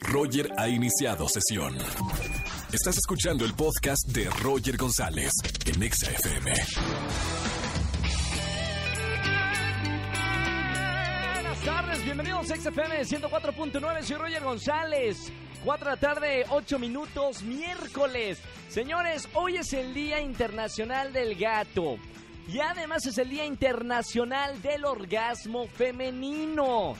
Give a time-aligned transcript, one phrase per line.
[0.00, 1.76] Roger ha iniciado sesión.
[2.72, 5.32] Estás escuchando el podcast de Roger González
[5.66, 6.52] en Exa FM.
[11.34, 15.32] Buenas tardes, bienvenidos a XFM 104.9, soy Roger González.
[15.64, 18.38] 4 de la tarde, 8 minutos, miércoles.
[18.68, 21.98] Señores, hoy es el Día Internacional del Gato.
[22.48, 26.96] Y además es el Día Internacional del Orgasmo Femenino.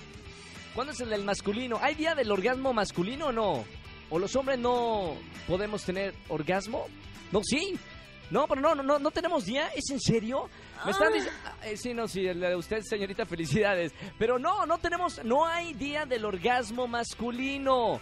[0.75, 1.79] ¿Cuándo es el del masculino?
[1.83, 3.65] ¿Hay día del orgasmo masculino o no?
[4.09, 5.15] ¿O los hombres no
[5.47, 6.87] podemos tener orgasmo?
[7.31, 7.79] No, sí.
[8.31, 9.69] No, pero no, no, no, no tenemos día.
[9.77, 10.49] ¿Es en serio?
[10.87, 11.41] Me están diciendo.
[11.77, 13.93] sí, no, sí, el de usted, señorita, felicidades.
[14.19, 15.23] Pero no, no tenemos.
[15.25, 18.01] No hay día del orgasmo masculino.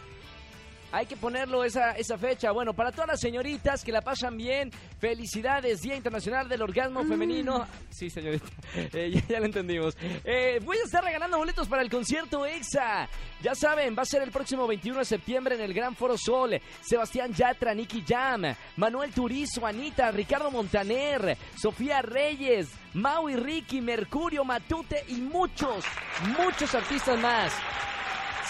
[0.93, 2.51] Hay que ponerlo esa, esa fecha.
[2.51, 7.67] Bueno, para todas las señoritas que la pasan bien, felicidades, Día Internacional del Orgasmo Femenino.
[7.91, 9.97] Sí, señorita, eh, ya, ya lo entendimos.
[10.25, 13.09] Eh, voy a estar regalando boletos para el concierto EXA.
[13.43, 16.61] Ya saben, va a ser el próximo 21 de septiembre en el Gran Foro Sol.
[16.81, 18.43] Sebastián Yatra, Nicky Jam,
[18.77, 25.85] Manuel Turizo, Anita, Ricardo Montaner, Sofía Reyes, Mau y Ricky, Mercurio, Matute y muchos,
[26.39, 27.53] muchos artistas más.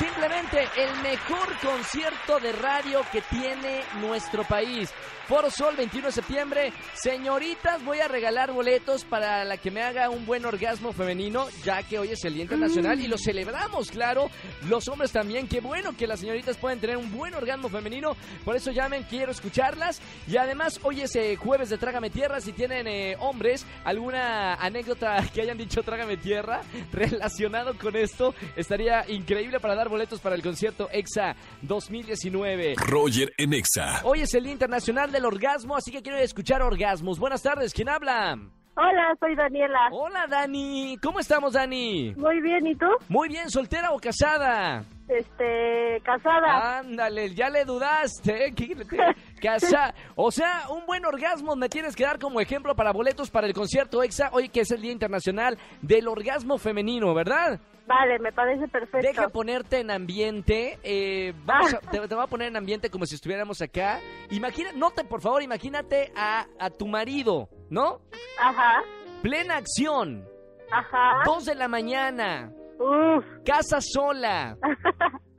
[0.01, 4.91] Simplemente el mejor concierto de radio que tiene nuestro país.
[5.31, 6.73] Foro Sol, 21 de septiembre.
[6.93, 11.85] Señoritas, voy a regalar boletos para la que me haga un buen orgasmo femenino, ya
[11.85, 14.29] que hoy es el Día Internacional y lo celebramos, claro.
[14.69, 15.47] Los hombres también.
[15.47, 18.17] Qué bueno que las señoritas pueden tener un buen orgasmo femenino.
[18.45, 20.01] Por eso llamen, quiero escucharlas.
[20.27, 22.41] Y además, hoy es eh, jueves de Trágame Tierra.
[22.41, 29.09] Si tienen eh, hombres alguna anécdota que hayan dicho Trágame Tierra relacionado con esto, estaría
[29.09, 32.75] increíble para dar boletos para el concierto EXA 2019.
[32.77, 34.01] Roger en Exa.
[34.05, 37.19] Hoy es el Día Internacional del Orgasmo, así que quiero escuchar orgasmos.
[37.19, 38.39] Buenas tardes, ¿quién habla?
[38.83, 39.89] Hola, soy Daniela.
[39.93, 40.97] Hola, Dani.
[41.03, 42.15] ¿Cómo estamos, Dani?
[42.17, 42.87] Muy bien, ¿y tú?
[43.09, 44.85] Muy bien, ¿soltera o casada?
[45.07, 46.79] Este, casada.
[46.79, 48.55] Ándale, ya le dudaste, ¿eh?
[48.55, 49.93] ¿Qué- qué- Casa.
[50.15, 53.53] O sea, un buen orgasmo me tienes que dar como ejemplo para boletos para el
[53.53, 57.61] concierto EXA, hoy que es el Día Internacional del Orgasmo Femenino, ¿verdad?
[57.87, 59.07] Vale, me parece perfecto.
[59.07, 60.79] Deja ponerte en ambiente.
[60.85, 63.99] eh, vamos a- te, te voy a poner en ambiente como si estuviéramos acá.
[64.31, 68.01] Imagina, note por favor, imagínate a, a tu marido, ¿no?
[68.39, 68.83] Ajá,
[69.23, 70.27] Plena acción.
[70.71, 71.23] ajá.
[71.25, 72.53] Dos de la mañana.
[72.79, 73.25] Uf.
[73.45, 74.57] Casa sola.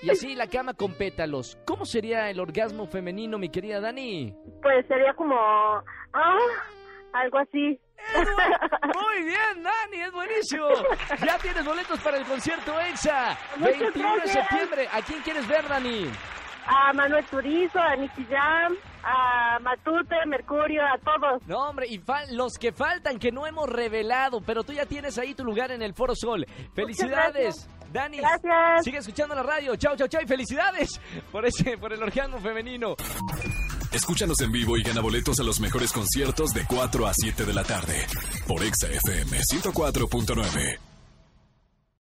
[0.00, 1.58] Y así la cama con pétalos.
[1.66, 4.32] ¿Cómo sería el orgasmo femenino, mi querida Dani?
[4.62, 5.34] Pues sería como...
[5.34, 6.36] Ah,
[7.14, 7.80] algo así.
[8.94, 10.68] Muy bien, Dani, es buenísimo.
[11.26, 13.36] Ya tienes boletos para el concierto EXA.
[13.56, 14.88] Muchas 21 de septiembre.
[14.92, 16.08] ¿A quién quieres ver, Dani?
[16.70, 21.42] A Manuel Turizo, a Nicky Jam, a Matute, Mercurio, a todos.
[21.46, 22.02] No, hombre, y
[22.32, 25.80] los que faltan que no hemos revelado, pero tú ya tienes ahí tu lugar en
[25.80, 26.46] el Foro Sol.
[26.74, 28.18] Felicidades, Dani.
[28.18, 28.84] Gracias.
[28.84, 29.76] Sigue escuchando la radio.
[29.76, 31.00] Chao, chao, chao y felicidades
[31.32, 32.96] por ese por el orgasmo femenino.
[33.92, 37.54] Escúchanos en vivo y gana boletos a los mejores conciertos de 4 a 7 de
[37.54, 38.06] la tarde
[38.46, 40.87] por Exa FM 104.9.